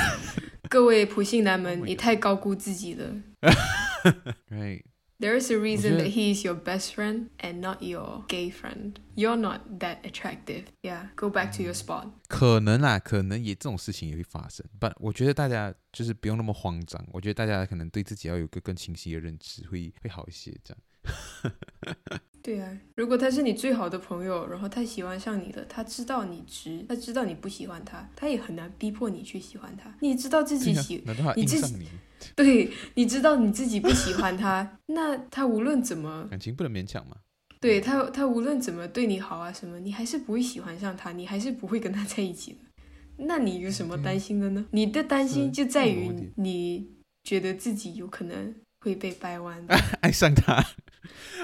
[0.69, 3.13] 各位普信男们，你太高估自己了。
[4.49, 4.85] Right。
[5.22, 8.94] There is a reason that he is your best friend and not your gay friend.
[9.15, 10.68] You're not that attractive.
[10.82, 12.12] Yeah, go back to your spot.
[12.30, 14.65] 可能啊，可能也这种事情也会发生。
[14.80, 17.06] But 我觉得大家就是不用那么慌张。
[17.12, 20.58] 我觉得大家可能对自己要有个更清晰的认知，会会好一些。
[20.63, 21.54] 这样。
[22.45, 29.91] 对啊，如果他是你最好的朋友，然后他喜欢上你了，他知道你直，他知道你不喜欢他，他也很难逼迫你去喜欢他。
[30.01, 31.87] 你知道自己喜，啊、你自己，
[32.37, 37.17] 对，你知道你自己不喜欢他，那他无论怎么，感情不能勉强嘛。
[37.61, 42.59] 对他，他无论怎么对你好啊什么，你还是不会喜欢上他，你还是不会跟他在一起的。
[43.17, 44.61] 那你有什么担心的呢？
[44.61, 46.91] 嗯、你的担心就在于你
[47.23, 49.65] 觉得自己有可能会被掰弯，
[50.03, 50.63] 爱上他。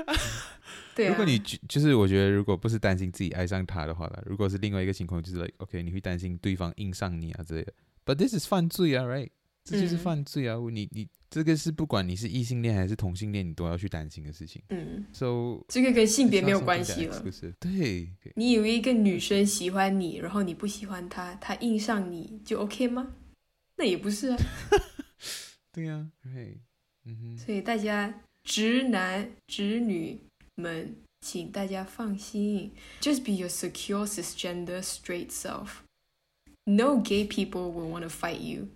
[1.00, 7.72] 对啊、如果你就是我觉得，如果不是担心自己爱上他的话呢，如果是另外一个情况，就是 like OK，你会担心对方硬上你啊之类的。
[8.04, 9.30] But this is 犯罪啊，right？
[9.62, 10.56] 这就是犯罪啊！
[10.56, 14.60] 嗯、你你这个是不管你是异性恋还是同性恋，你都要去担心的事情。
[14.70, 17.54] 嗯，So 这个跟性别没有关系了，不是？
[17.60, 18.08] 对。
[18.34, 23.14] 你以为一个女生喜欢你，然后你不喜欢她，她硬上你就 OK 吗？
[23.76, 24.36] 那也不是啊。
[25.70, 26.58] 对呀、啊，对，
[27.04, 27.38] 嗯哼。
[27.38, 30.18] 所以大家直男直女。
[30.59, 32.71] 们，请大家放心，
[33.01, 35.81] just be your secure cisgender straight self.
[36.65, 38.69] No gay people will want to fight you,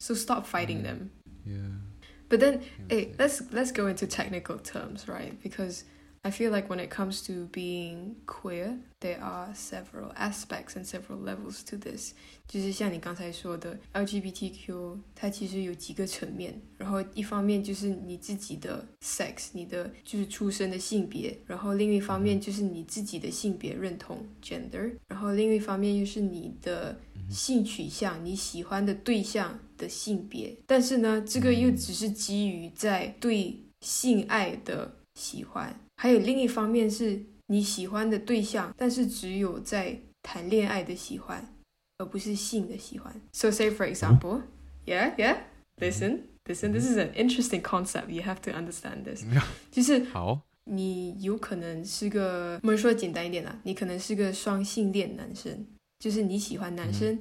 [0.00, 1.10] so stop fighting them.
[1.44, 1.80] Yeah.
[2.28, 5.38] But then, hey, let's let's go into technical terms, right?
[5.42, 5.84] Because
[6.25, 11.19] I feel like when it comes to being queer, there are several aspects and several
[11.19, 12.13] levels to this.
[12.47, 16.61] 就是像你刚才说的 LGBTQ，它其实有几个层面。
[16.77, 21.37] 然后一方面就是你自己的 sex，你的就是出生的性别。
[21.45, 24.93] 然后另一方面就是你自己的性别认同 gender。
[25.09, 26.97] 然后另一方面又是你的
[27.29, 30.55] 性取向，你喜欢的对象的性别。
[30.65, 35.73] 但是呢，这个又只是基于在对性爱的喜欢。
[35.97, 41.53] 还有另一方面是你喜欢的对象，但是只有在谈恋爱的喜欢，
[41.97, 43.13] 而不是性的喜欢。
[43.33, 44.41] So say for example,
[44.85, 45.37] yeah, yeah,
[45.77, 48.09] listen, listen, this is an interesting concept.
[48.09, 49.23] You have to understand this.
[49.71, 55.65] 就是好，你有可能是个，我们说简单一点啦，你可能是个双性恋男生，
[55.99, 57.19] 就是你喜欢男生，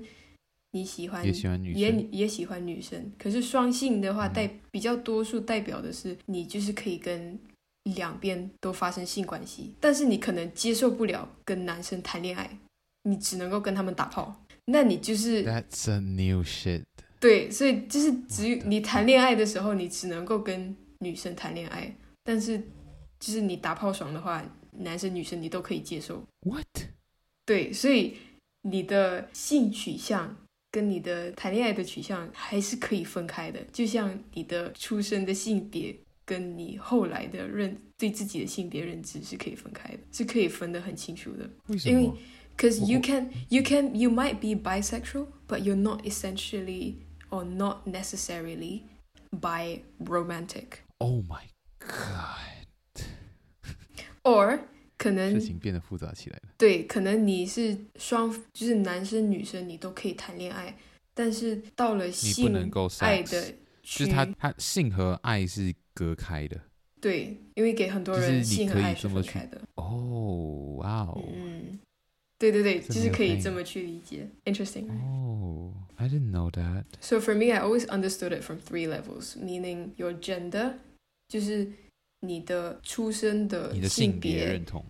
[0.70, 3.12] 你喜欢也喜欢女生，也也喜欢女生。
[3.18, 7.38] 可是双性的话，代、嗯、比较多数代表的是你就是可以跟
[7.84, 12.58] 两边都发生性关系，但是你可能接受不了跟男生谈恋爱，
[13.02, 14.44] 你只能够跟他们打炮。
[14.66, 16.82] 那你就是 That's a new shit。
[17.18, 22.58] 对，所以就是只有你谈恋爱的时候，你只能够跟女生谈恋爱，但是
[23.18, 26.24] 就是你打炮爽的话，男生女生你都可以接受。
[26.40, 26.66] What？
[27.44, 28.16] 对，所以
[28.62, 30.36] 你的性取向
[30.70, 41.48] 跟你的谈恋爱的取向还是可以分开的，就像你的出生的性别跟你后来的认对自己的性别认知是可以分开的，是可以分得很清楚的。
[41.68, 42.00] 为什么？
[42.00, 42.18] 因为
[42.54, 46.96] Because you can, you can, you might be bisexual, but you're not essentially
[47.30, 48.82] or not necessarily
[49.30, 50.80] bi romantic.
[50.98, 51.44] Oh my
[51.78, 53.06] god.
[54.22, 54.60] Or
[54.98, 56.50] 可能事情变得复杂起来了。
[56.58, 60.76] 对，可能你是双，就是男生女生你都可以谈恋爱，
[61.14, 62.46] 但是到了性
[63.00, 63.50] 爱的，
[63.82, 66.60] 就是他他性和爱是隔开的。
[67.00, 69.60] 对，因为给很多人性和爱是分开的。
[69.74, 71.22] 哦，哇哦。
[71.34, 71.78] 嗯。
[72.38, 74.26] 对对对，就是可以这么去理解。
[74.44, 74.88] Interesting.
[74.90, 76.82] Oh, I didn't know that.
[77.00, 80.72] So for me, I always understood it from three levels, meaning your gender，
[81.28, 81.70] 就是
[82.18, 84.84] 你的出生的性别，你的性别认同，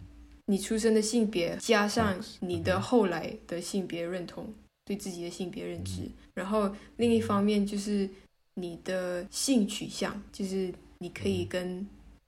[0.47, 4.47] 你出生的性别加上你的后来的性别认同，
[4.87, 6.09] 对自己的性别认知。
[6.33, 8.09] 然后另一方面就是
[8.55, 11.87] 你的性取向，就是你可以跟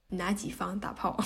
[0.08, 1.16] 哪几方打炮。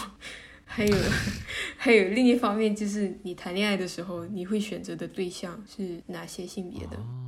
[0.64, 0.96] 还有，
[1.78, 6.96] 还有另一方面，就是你谈恋爱的时候，你会选择的对象是哪些性别的？
[6.98, 7.27] 嗯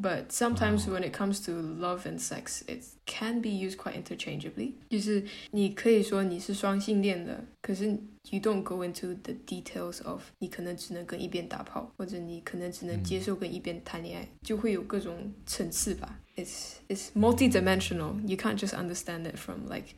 [0.00, 4.72] ，But sometimes when it comes to love and sex, it can be used quite interchangeably。
[4.90, 7.86] 就是你可以说你是双性恋的，可是
[8.30, 16.20] you don't go into the details of 你可能只能跟一边打炮，或者你可能只能接受跟一边谈恋爱，就会有各种层次吧。
[16.36, 18.20] It's it's multi-dimensional.
[18.26, 19.94] You can't just understand it from like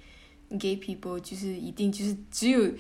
[0.51, 2.73] Gay people 就是一定就是只有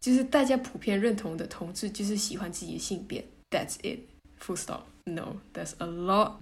[0.00, 4.00] 就是大家普遍认同的同志就是喜欢自己的性别，That's it.
[4.40, 4.82] Full stop.
[5.04, 6.40] No, there's a lot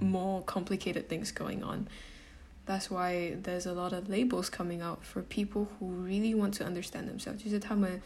[0.00, 1.86] more complicated things going on.
[2.66, 6.64] That's why there's a lot of labels coming out for people who really want to
[6.64, 7.36] understand themselves.
[7.36, 8.00] 就是他们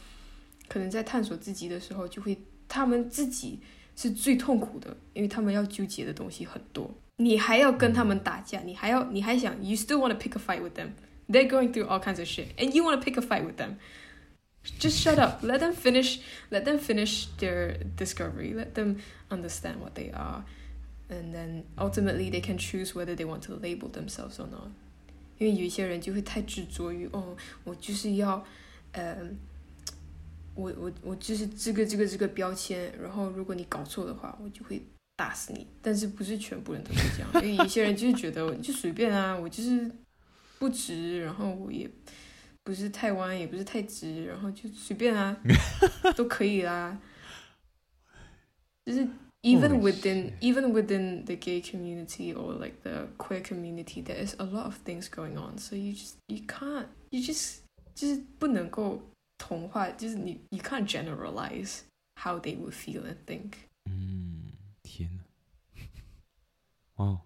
[0.69, 2.37] 可能在探索自己的时候，就会
[2.69, 3.61] 他们自己
[3.97, 6.91] 是最痛苦的，因为他们要纠结的东西很多。
[7.17, 10.91] 你还要跟他们打架，你还要你还想，You still want to pick a fight with them.
[11.29, 13.57] They're going through all kinds of shit, and you want to pick a fight with
[13.57, 13.77] them.
[14.79, 15.43] Just shut up.
[15.43, 16.21] Let them finish.
[16.51, 18.53] Let them finish their discovery.
[18.55, 18.97] Let them
[19.31, 20.45] understand what they are,
[21.09, 24.71] and then ultimately they can choose whether they want to label themselves or not.
[25.39, 28.45] 因为有一些人就会太执着于哦，我就是要，
[28.93, 29.17] 呃，
[30.55, 34.83] 我我我就是这个这个这个标签，然后如果你搞错的话，我就会
[35.17, 35.67] 打死你。
[35.81, 37.31] 但是不是全部人都是这样？
[37.45, 39.91] 因为有些人就是觉得就随便啊，我就是。
[40.59, 41.89] 不直，然后我也
[42.65, 45.37] 不是太弯，也不是太直，然后就随便啊，
[46.17, 47.01] 都可以啦。
[48.85, 49.07] 就是
[49.43, 54.45] even within even within the gay community or like the queer community, there is a
[54.45, 55.59] lot of things going on.
[55.59, 57.61] So you just you can't you just
[57.95, 59.03] 就是不能够
[59.39, 61.81] 同化，就是你 you can't generalize
[62.17, 63.53] how they would feel and think。
[63.85, 65.25] 嗯，天呐，
[66.97, 67.21] 哇。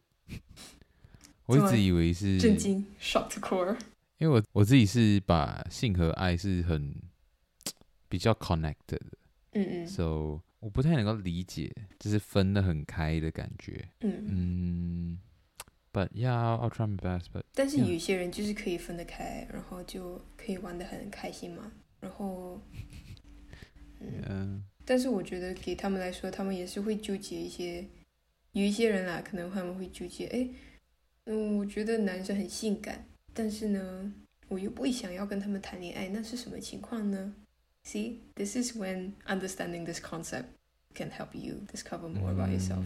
[1.47, 3.77] 我一直以为是震惊，shock to core。
[4.20, 6.94] 因为我我自己是把性和爱是很
[8.08, 9.18] 比较 connected 的，
[9.54, 15.20] 嗯嗯，so 我不太能够理解，就是分得很开的感觉，嗯嗯
[15.94, 16.30] ，but yeah
[16.60, 22.62] I'll try my best，but 但是有些人就是可以分得开，然后就可以玩得很开心嘛，然后，
[24.02, 27.88] 嗯.但是我觉得给他们来说，他们也是会纠结一些，
[28.52, 30.54] 有一些人啊，可能他们会纠结，诶。
[31.26, 34.13] 嗯，我觉得男生很性感，但是呢，
[34.49, 37.35] 我又不会想要跟他们谈恋爱，那是什么情况呢？
[37.85, 40.47] See, this is when understanding this concept
[40.95, 42.85] can help you discover more about yourself。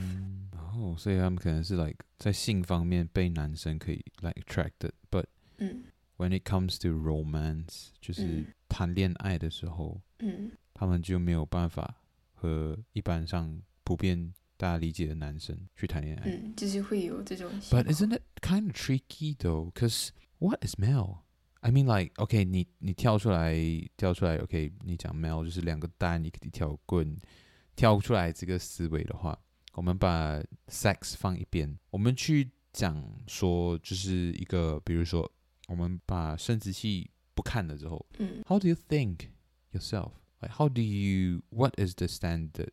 [0.52, 5.24] 哦，所以他们可能是 like 在性方面被男生可以 like attracted，but
[5.58, 5.84] 嗯，
[6.16, 12.02] when it comes to romance，就是谈恋爱的时候，嗯，他们就没有办法
[12.34, 14.32] 和一般上普遍。
[14.60, 17.48] 大家理解的男生去谈恋爱，嗯，就是会有这种。
[17.70, 19.70] But isn't it kind of tricky though?
[19.70, 20.08] Cause
[20.42, 21.24] what is male?
[21.60, 23.54] I mean, like, OK，你你跳出来
[23.96, 27.16] 跳出来，OK，你讲 male 就是两个蛋一条棍
[27.74, 29.38] 跳出来这个思维的话，
[29.72, 35.30] 我们把 sex 放一边，我们去讲说就是一个，比如说
[35.66, 39.30] 我们把生殖器不看了之后，嗯，How do you think
[39.72, 40.12] yourself?
[40.40, 41.42] Like, how do you?
[41.50, 42.70] What is the standard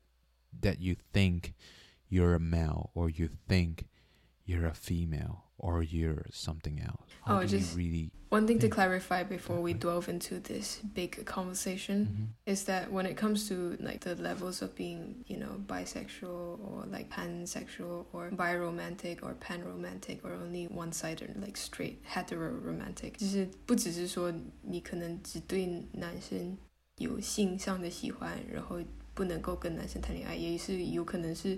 [0.62, 1.54] that you think?
[2.08, 3.88] you're a male or you think
[4.46, 7.08] you're a female or you're something else.
[7.26, 12.06] How oh, just really one thing to clarify before we delve into this big conversation
[12.06, 12.52] mm-hmm.
[12.52, 16.86] is that when it comes to like the levels of being, you know, bisexual or
[16.92, 26.58] like pansexual or biromantic or panromantic or only one-sided like straight hetero romantic，就是不只是说你可能只对男生
[26.98, 28.80] 有性上的喜欢，然后
[29.14, 31.58] 不能够跟男生谈恋爱，也是有可能是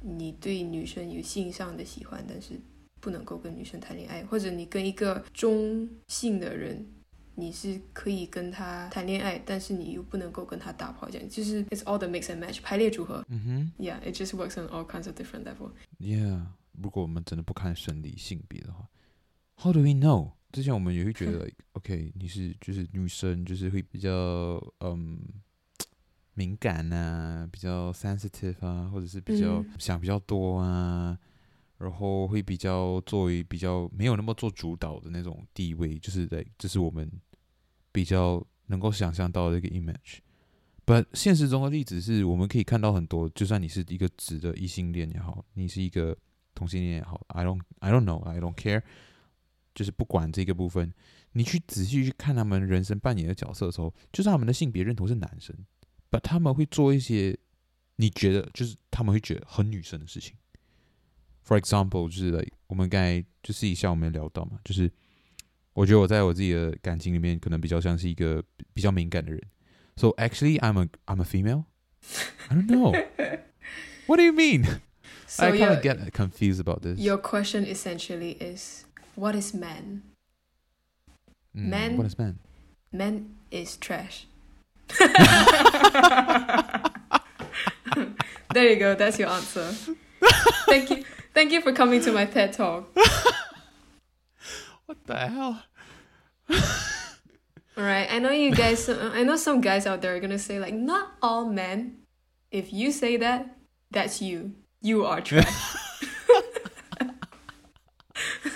[0.00, 2.60] 你对女生有性上的喜欢，但是。
[3.05, 6.83] 不能够跟女生谈恋爱，或者你跟一个中性的人，
[7.35, 13.23] 你是可以跟他谈恋爱，但是你又不能够跟他打炮，这样就是 it's all the mix and match 排列组合。
[13.29, 15.69] 嗯哼，Yeah，it just works on all kinds of different level。
[15.99, 16.47] Yeah，
[16.81, 18.89] 如果我们真的不看生理性别的话
[19.57, 20.31] ，How do we know？
[20.51, 24.09] 之前我们也会觉得， OK，你是就是女生，就是会比较
[24.79, 25.19] 嗯
[26.33, 31.15] 敏感啊，比较 sensitive 啊，或者是比较想比较多啊。
[31.77, 37.09] 然后会比较作为比较没有那么做主导的那种地位，就是在这是我们
[37.91, 40.19] 比较能够想象到的一个 image。
[40.85, 46.15] But 现实中的例子是我们可以看到很多，就算你是一个直的异性恋也好，你是一个
[46.53, 48.83] 同性恋也好，I don't I don't know I don't care，
[49.73, 50.93] 就是不管这个部分，
[51.31, 55.55] 你去仔细去看他们人生扮演的角色的时候，就是他们的性别认同是男生
[56.11, 57.35] ，But 他们会做一些
[57.95, 60.37] 你觉得就是他们会觉得很女生的事情。
[61.46, 64.90] For example，就是 like, 我们刚才就私底下我们聊到嘛，就是
[65.72, 68.42] 我觉得我在我自己的感情里面可能比较像是一个
[68.72, 69.42] 比较敏感的人。
[69.96, 71.64] So actually, I'm a I'm a female.
[72.48, 72.92] I don't know.
[74.06, 74.64] What do you mean?
[75.26, 76.98] So I kind of get confused about this.
[76.98, 80.02] Your question essentially is, what is man?
[81.54, 81.96] Mm, man.
[81.96, 82.38] What is man?
[82.92, 84.26] Man is trash.
[88.52, 88.94] there you go.
[88.96, 89.72] That's your answer.
[90.66, 91.04] Thank you.
[91.34, 92.88] Thank you for coming to my TED Talk.
[94.86, 95.62] what the hell?
[96.50, 98.88] all right, I know you guys.
[98.88, 101.98] I know some guys out there are gonna say like, not all men.
[102.50, 103.56] If you say that,
[103.90, 104.54] that's you.
[104.82, 105.76] You are trash.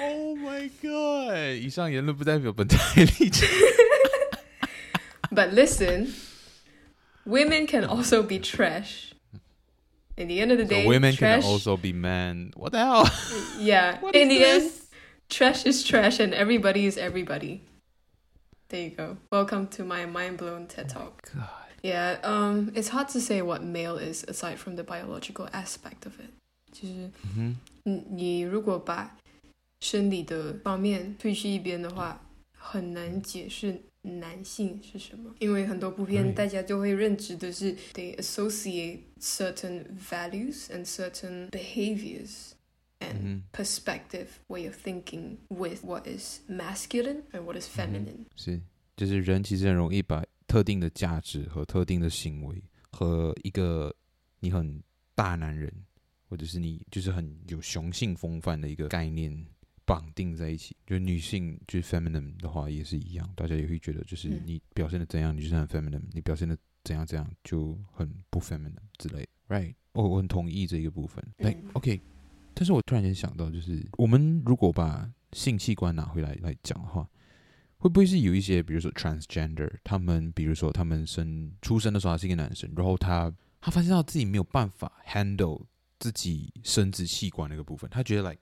[0.00, 1.56] oh my god！
[1.56, 3.48] 以上言论不代表本台立场。
[5.32, 6.14] but listen,
[7.24, 9.09] women can also be trash.
[10.20, 12.52] In the end of the day, so women trash, can also be men.
[12.56, 13.10] What the hell?
[13.58, 14.00] Yeah.
[14.14, 14.62] in the this?
[14.62, 14.72] end,
[15.28, 17.60] trash is trash, and everybody is everybody.
[18.68, 19.18] There you go.
[19.30, 21.30] Welcome to my mind blown TED Talk.
[21.34, 21.48] God.
[21.82, 22.16] Yeah.
[22.22, 26.30] Um, it's hard to say what male is aside from the biological aspect of it.
[26.72, 27.10] 就是，
[27.84, 29.16] 你如果把
[29.80, 32.20] 生理的方面推去一边的话，
[32.56, 33.80] 很难解释。
[34.03, 35.35] 男性是什么？
[35.39, 42.53] 因为很多普遍，大家就会认知的是，they associate certain values and certain behaviors
[42.99, 48.25] and perspective way of thinking with what is masculine and what is feminine。
[48.35, 48.59] 是，
[48.97, 53.95] 就是人其实很容易把特定的价值和特定的行为和一个
[54.39, 54.81] 你很
[55.13, 55.71] 大男人，
[56.27, 59.45] 或者是你就是很有雄性风范的一个概念。
[59.91, 69.75] 绑定在一起，就女性就是 feminine 的话也是一样，大家也会觉得就是你表现的怎样，你就是很 feminine；你表现的怎样怎样就很不 feminine 之类的，right？
[69.91, 71.21] 我我很同意这一个部分。
[71.39, 71.99] 哎，OK，
[72.53, 77.05] 但是我突然间想到，就是我们如果把性器官拿回来来讲的话，
[77.75, 83.29] 会不会是有一些，比如说 transgender，他们比如说他们生出生的时候他是一个男生，然后他
[83.59, 85.65] 他发现到自己没有办法 handle
[85.99, 88.41] 自己生殖器官那个部分，他觉得 like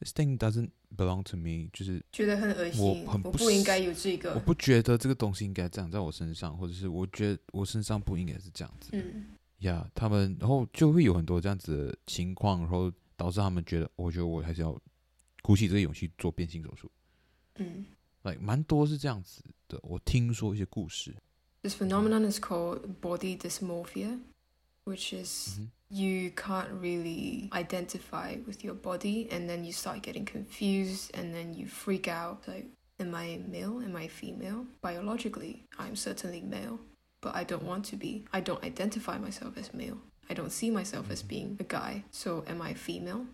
[0.00, 8.90] this thing doesn't belong to me，就是觉得很恶心，我很不，我不应该有这个，我不觉得这个东西应该长在我身上，或者是我觉得我身上不应该是这样子。
[8.92, 9.26] 嗯，
[9.58, 14.76] 呀、yeah，他们然后就会有很多这样子的情况，然后导致他们觉得，我觉得我还是要
[15.42, 16.90] 鼓起这个勇气做变性手术。
[17.56, 17.84] 嗯
[18.22, 21.14] ，like 蛮多是这样子的，我听说一些故事。
[21.62, 24.18] This phenomenon is called body dysmorphia,
[24.84, 25.68] which is、mm -hmm.
[25.90, 31.52] You can't really identify with your body and then you start getting confused and then
[31.52, 32.46] you freak out.
[32.46, 32.66] Like
[32.98, 33.80] am i male?
[33.80, 34.66] Am i female?
[34.80, 36.78] Biologically i'm certainly male
[37.22, 38.24] but i don't want to be.
[38.32, 39.98] I don't identify myself as male.
[40.28, 41.28] I don't see myself as mm-hmm.
[41.28, 42.04] being a guy.
[42.10, 43.26] So am i female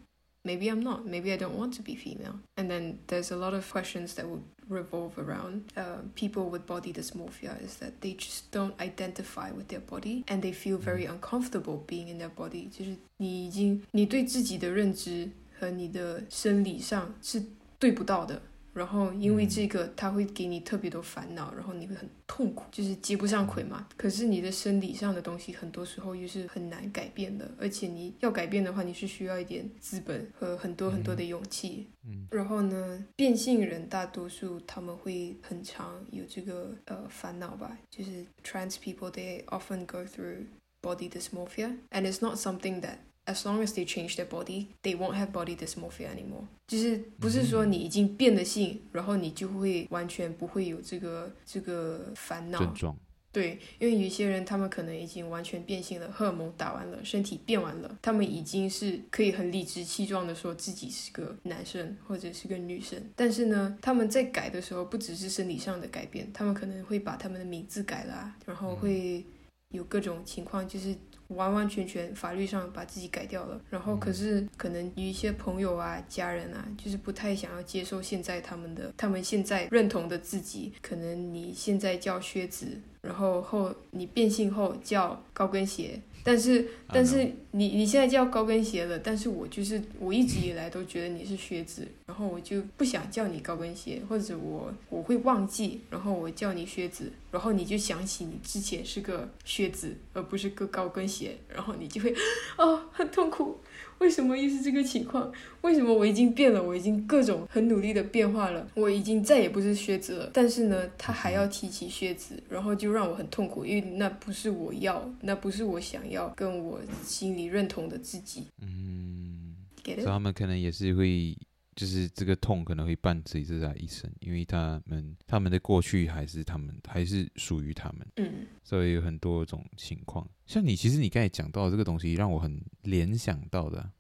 [0.46, 1.06] maybe I'm not.
[1.06, 2.40] Maybe I don't want to be female.
[2.58, 6.94] And then there's a lot of questions that would revolve around uh, people with body
[6.94, 11.84] dysmorphia is that they just don't identify with their body and they feel very uncomfortable
[11.88, 12.70] being in their body.
[12.70, 15.30] 就是你已经你对自己的认知
[15.60, 17.44] 和你的生理上是
[17.78, 18.42] 对不到的。
[18.77, 23.89] 然后因为这个，它会给你特别多烦恼，然后你会很痛苦，就是接不上轨嘛。
[23.97, 31.87] 可是你的生理上的东西，很多时候又是很难改变的，而且你要改变的话，你是需要一点资本和很多很多的勇气。
[32.05, 32.29] 嗯。
[32.31, 40.45] 然后呢，变性人大多数他们会很常有这个呃烦恼吧，就是 trans people they often go through
[40.83, 45.17] body dysmorphia，and it's not something that As long as they change their body, they won't
[45.17, 46.47] have body dysmorphia anymore.
[46.69, 52.61] 就是不是说你已经变了性，嗯、然后你就会完全不会有这个这个烦恼。
[52.61, 52.97] 症状。
[53.33, 62.97] 对，因为有些人他们可能已经完全变性了，荷尔蒙打完了，身体变完了，他们已经是可以很理直气壮的说自己是个男生或者是个女生。
[63.17, 69.23] 但是呢，他们在改的时候，不只是生理上的改变，他们可能会把他们的名字改了，然后会
[69.71, 70.95] 有各种情况，就是。
[71.29, 80.73] 完完全全法律上把自己改掉了，然后可是可能有一些朋友啊、家人啊，就是不太想要接受现在他们的、他们现在认同的自己。
[80.81, 86.01] 可能你现在叫靴子，然后后你变性后叫高跟鞋。
[86.27, 87.23] 但是，但是
[87.53, 102.13] 你你现在叫高跟鞋了，但是我就是我一直以来都觉得你是靴子，然后我就不想叫你高跟鞋，或者我我会忘记，然后我叫你靴子，然后你就想起你之前是个靴子，而不是个高跟鞋，然后你就会，
[102.59, 103.61] 哦，很痛苦。
[103.99, 105.33] 为什么又是这个情况？
[105.63, 106.63] 为什么我已经变了？
[106.63, 110.31] 我已经各种很努力的变化了，我已经再也不是靴子了。
[110.33, 118.45] 但是呢，他还要提起靴子，然后就让我很痛苦，因为那不是我要，那不是我想要，跟我心里认同的自己。
[118.61, 121.37] 嗯，所以他们可能也是会，
[121.77, 128.07] 就是这个痛可能会伴随着他一生，因为他们他们的过去还是他们还是属于他们。
[128.17, 130.27] 嗯，所以有很多种情况。
[130.47, 133.91] 像你，其实你刚才讲到的这个东西，让我很联想到的。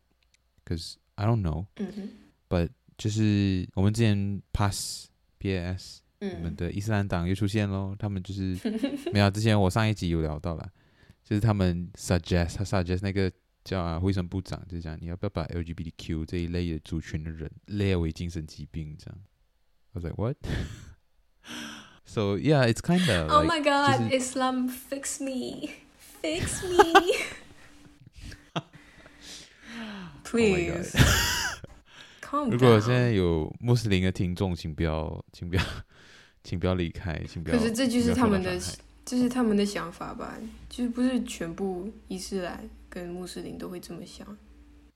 [0.64, 2.08] 可是 I don't know，嗯哼
[2.48, 5.08] ，but 就是我们之前 pass
[6.20, 7.94] 嗯，我们的伊斯兰党又出现喽。
[7.98, 8.58] 他们就是
[9.12, 10.66] 没有之前我上一集有聊到了，
[11.22, 13.30] 就是他们 suggest 他 suggest 那个
[13.66, 19.18] 叫啊卫生部长就讲，你要不要把 LGBTQ 这一类的族群的人列为精神疾病这样
[19.92, 23.28] ？I was like what？So yeah, it's kind of.
[23.34, 25.70] Oh my God, Islam fix me.
[26.22, 26.78] Fix me,
[30.22, 30.94] please.
[32.32, 35.62] Oh、如果现在有穆斯林的听众，请不要，请不要，
[36.44, 37.56] 请不要离开，请不要。
[37.56, 38.60] 可是这就是他们的，
[39.04, 40.36] 这是他们的想法吧？
[40.68, 44.26] 就是不是全部伊斯兰跟穆斯林都会这么想，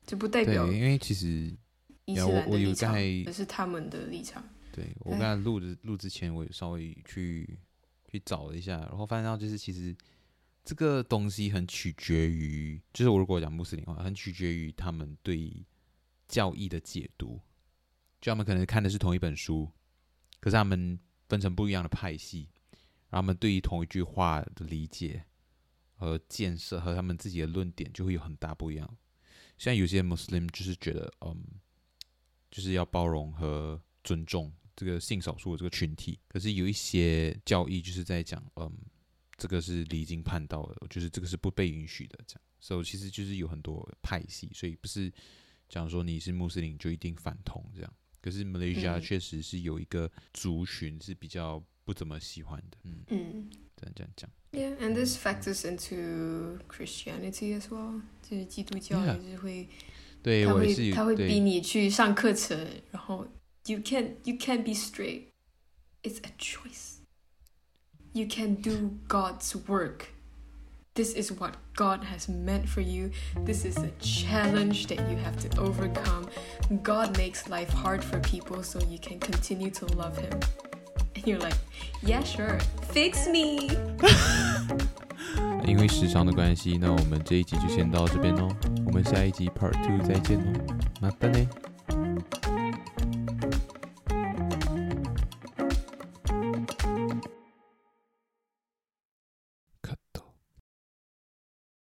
[0.06, 0.72] 这不代表。
[0.72, 1.54] 因为其实
[2.06, 2.94] 伊斯兰的立场，
[3.26, 4.42] 这是他们的立场。
[4.72, 7.58] 对，我刚才录的录之前，我有稍微去
[8.10, 9.94] 去找了一下，然后发现到就是其实。
[10.62, 15.50] 这个东西很取决于，就是我如果讲穆斯林的话，很取决于他们对
[16.28, 17.40] 教义的解读。
[18.20, 19.66] 就他们可能看的是同一本书，
[20.38, 22.46] 可是他们分成不一样的派系，
[23.08, 25.24] 然后他们对于同一句话的理解
[26.00, 28.96] 和建设和他们自己的论点就会有很大不一样。
[29.58, 31.44] 像有些穆斯林就是觉得，嗯，
[32.50, 38.76] 就是要包容和尊重这个性少数的这个群体，可是有一些教义就是在讲，嗯。
[39.40, 45.10] 这个是离经叛道的，就是这个是不被允许的，这样，所以其实就是有很多派系，所以不是
[45.66, 47.90] 讲说你是穆斯林就一定反同这样。
[48.20, 54.30] 可是马来西亚确实是有一个族群是比较不怎么喜欢的，嗯嗯，这样这样讲。
[54.51, 59.67] Yeah, and this factors into Christianity as well，就是基督教也是会，
[60.23, 62.57] 对，他会是他会逼你去上课程，
[62.91, 63.27] 然后
[63.65, 65.25] you can't you can't be straight,
[66.03, 66.99] it's a choice.
[68.13, 70.13] You can do God's work.
[70.93, 73.11] This is what God has meant for you.
[73.45, 76.29] This is a challenge that you have to overcome.
[76.81, 80.39] God makes life hard for people so you can continue to love Him.
[81.19, 81.57] And you're like,
[82.03, 82.59] yeah, sure,
[82.93, 83.75] fix me.
[85.65, 88.49] 因为时长的关系，那我们这一集就先到这边喽。
[88.85, 90.53] 我们下一集 Part Two 再见喽，
[91.01, 91.47] またね。